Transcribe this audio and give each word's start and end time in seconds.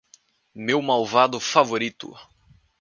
Meu 0.55 0.81
malvado 0.81 1.39
favorito 1.39 2.17